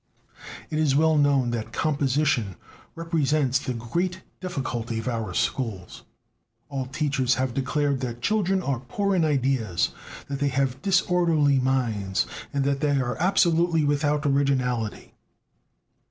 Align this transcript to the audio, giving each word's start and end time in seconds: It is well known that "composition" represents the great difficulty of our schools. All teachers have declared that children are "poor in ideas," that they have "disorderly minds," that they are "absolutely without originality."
It 0.71 0.79
is 0.79 0.95
well 0.95 1.15
known 1.15 1.51
that 1.51 1.71
"composition" 1.73 2.55
represents 2.95 3.59
the 3.59 3.75
great 3.75 4.21
difficulty 4.39 4.97
of 4.97 5.07
our 5.07 5.31
schools. 5.35 6.01
All 6.69 6.87
teachers 6.87 7.35
have 7.35 7.53
declared 7.53 7.99
that 7.99 8.19
children 8.19 8.63
are 8.63 8.79
"poor 8.79 9.15
in 9.15 9.23
ideas," 9.23 9.91
that 10.27 10.39
they 10.39 10.47
have 10.49 10.81
"disorderly 10.81 11.59
minds," 11.59 12.25
that 12.51 12.79
they 12.79 12.99
are 12.99 13.15
"absolutely 13.19 13.83
without 13.83 14.25
originality." 14.25 15.13